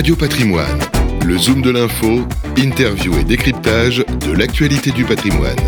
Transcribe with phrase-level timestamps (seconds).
[0.00, 0.78] Radio Patrimoine,
[1.26, 5.58] le zoom de l'info, interview et décryptage de l'actualité du patrimoine.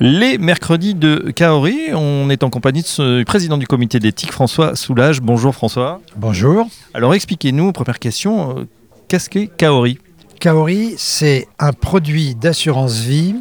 [0.00, 4.74] Les mercredis de Kaori, on est en compagnie de ce président du comité d'éthique, François
[4.74, 5.20] Soulage.
[5.20, 6.00] Bonjour François.
[6.16, 6.66] Bonjour.
[6.94, 8.64] Alors expliquez-nous, première question, euh,
[9.06, 10.00] qu'est-ce qu'est Kaori?
[10.40, 13.36] Kaori, c'est un produit d'assurance vie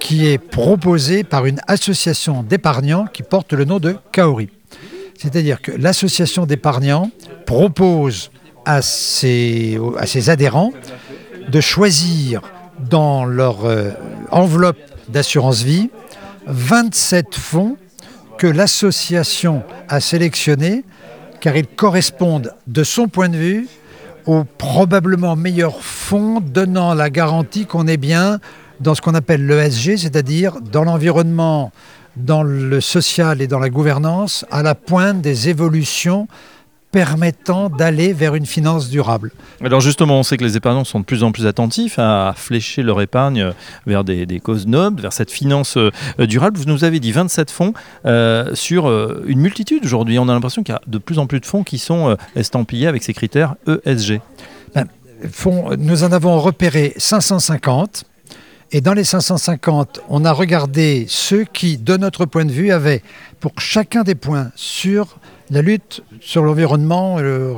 [0.00, 4.48] qui est proposé par une association d'épargnants qui porte le nom de Kaori.
[5.18, 7.10] C'est-à-dire que l'association d'épargnants
[7.44, 8.30] propose
[8.64, 9.78] à ses,
[10.28, 10.72] adhérents
[11.48, 12.42] de choisir
[12.88, 13.90] dans leur euh,
[14.30, 14.78] enveloppe
[15.08, 15.90] d'assurance vie
[16.46, 17.76] 27 fonds
[18.38, 20.84] que l'association a sélectionnés
[21.40, 23.68] car ils correspondent de son point de vue
[24.26, 28.38] aux probablement meilleurs fonds donnant la garantie qu'on est bien
[28.80, 31.72] dans ce qu'on appelle l'ESG, c'est-à-dire dans l'environnement,
[32.18, 36.28] dans le social et dans la gouvernance, à la pointe des évolutions
[36.90, 39.30] permettant d'aller vers une finance durable.
[39.62, 42.82] Alors justement, on sait que les épargnants sont de plus en plus attentifs à flécher
[42.82, 43.52] leur épargne
[43.86, 45.90] vers des, causes nobles, vers cette finance euh,
[46.26, 46.56] durable.
[46.58, 47.74] Vous nous avez dit 27 fonds
[48.06, 50.18] euh, sur euh, une multitude aujourd'hui.
[50.18, 52.86] On a l'impression qu'il y a de plus en plus de fonds qui sont estampillés
[52.86, 54.20] avec ces critères ESG.
[54.74, 54.86] Ben,
[55.78, 58.04] nous en avons repéré 550.
[58.70, 63.02] Et dans les 550, on a regardé ceux qui, de notre point de vue, avaient
[63.40, 65.18] pour chacun des points sur
[65.50, 67.56] la lutte sur l'environnement, le,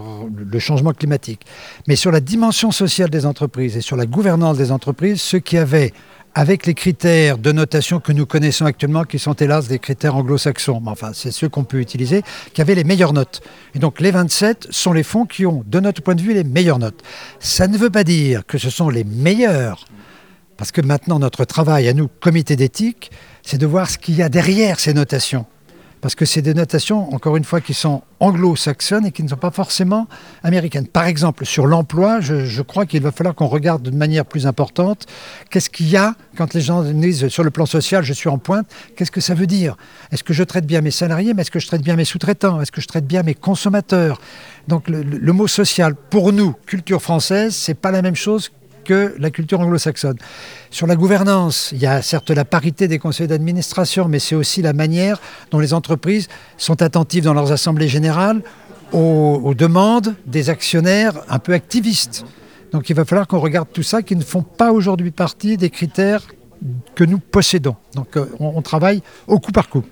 [0.58, 1.41] changement climatique,
[1.88, 5.56] mais sur la dimension sociale des entreprises et sur la gouvernance des entreprises, ceux qui
[5.56, 5.92] avaient,
[6.36, 10.81] avec les critères de notation que nous connaissons actuellement, qui sont hélas des critères anglo-saxons,
[10.81, 12.22] mais enfin c'est ceux qu'on peut utiliser,
[12.55, 13.41] qui avaient les meilleures notes.
[13.75, 16.44] Et donc les 27 sont les fonds qui ont, de notre point de vue, les
[16.44, 17.03] meilleures notes.
[17.41, 19.84] Ça ne veut pas dire que ce sont les meilleurs
[20.61, 23.11] parce que maintenant, notre travail à nous, comité d'éthique,
[23.42, 25.47] c'est de voir ce qu'il y a derrière ces notations.
[26.03, 29.36] Parce que c'est des notations, encore une fois, qui sont anglo-saxonnes et qui ne sont
[29.36, 30.06] pas forcément
[30.42, 30.86] américaines.
[30.86, 35.06] Par exemple, sur l'emploi, je, crois qu'il va falloir qu'on regarde de manière plus importante
[35.48, 38.37] qu'est-ce qu'il y a quand les gens disent sur le plan social, je suis en
[38.37, 39.78] pointe, qu'est-ce que ça veut dire?
[40.12, 42.60] Est-ce que je traite bien mes salariés, mais est-ce que je traite bien mes sous-traitants?
[42.60, 44.20] Est-ce que je traite bien mes consommateurs?
[44.69, 48.50] Donc le, le, mot social, pour nous, culture française, c'est pas la même chose
[48.85, 50.17] que la culture anglo-saxonne.
[50.71, 54.63] Sur la gouvernance, il y a certes la parité des conseils d'administration, mais c'est aussi
[54.63, 55.21] la manière
[55.51, 58.43] dont les entreprises sont attentives dans leurs assemblées générales
[58.93, 62.25] aux, demandes des actionnaires un peu activistes.
[62.73, 65.71] Donc il va falloir qu'on regarde tout ça, qui ne font pas aujourd'hui partie des
[65.71, 66.23] critères
[66.95, 67.77] que nous possédons.
[67.95, 69.85] Donc euh, on travaille au coup par coup.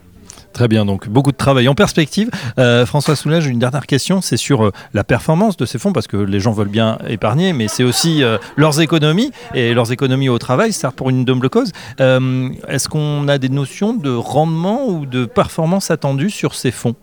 [0.52, 2.30] Très bien, donc beaucoup de travail en perspective.
[2.58, 6.06] Euh, François Soulage, une dernière question, c'est sur euh, la performance de ces fonds, parce
[6.06, 10.28] que les gens veulent bien épargner, mais c'est aussi euh, leurs économies, et leurs économies
[10.28, 11.72] au travail, certes pour une double cause.
[11.98, 16.94] Est-ce qu'on a des notions de rendement ou de performance attendue sur ces fonds?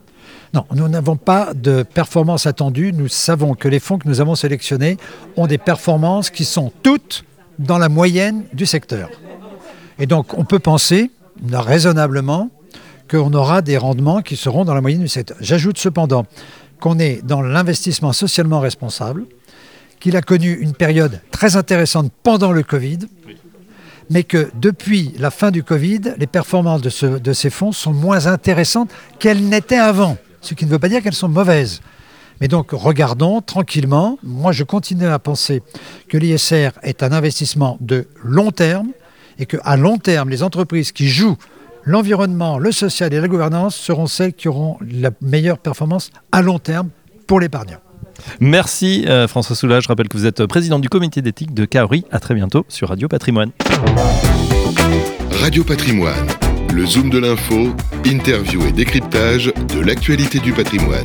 [0.54, 2.92] Non, nous n'avons pas de performance attendue.
[2.92, 4.96] Nous savons que les fonds que nous avons sélectionnés
[5.36, 7.24] ont des performances qui sont toutes
[7.58, 9.10] dans la moyenne du secteur.
[9.98, 11.10] Et donc, on peut penser
[11.52, 12.50] raisonnablement
[13.10, 15.36] qu'on aura des rendements qui seront dans la moyenne du secteur.
[15.40, 16.26] J'ajoute cependant
[16.80, 19.24] qu'on est dans l'investissement socialement responsable,
[20.00, 22.98] qu'il a connu une période très intéressante pendant le Covid,
[24.10, 28.26] mais que depuis la fin du Covid, les performances de, de ces fonds sont moins
[28.26, 31.80] intéressantes qu'elles n'étaient avant, ce qui ne veut pas dire qu'elles sont mauvaises.
[32.40, 34.18] Mais donc regardons tranquillement.
[34.22, 35.62] Moi, je continue à penser
[36.08, 38.88] que l'ISR est un investissement de long terme
[39.38, 41.36] et qu'à long terme, les entreprises qui jouent
[41.86, 46.58] l'environnement, le social et la gouvernance seront celles qui auront la meilleure performance à long
[46.58, 46.90] terme
[47.26, 47.78] pour l'épargnant.
[48.40, 49.84] Merci euh, François Soulage.
[49.84, 52.04] Je rappelle que vous êtes président du comité d'éthique de Kaori.
[52.10, 53.52] À très bientôt sur Radio Patrimoine.
[55.32, 56.26] Radio Patrimoine,
[56.72, 57.74] le zoom de l'info,
[58.04, 61.04] interview et décryptage de l'actualité du patrimoine.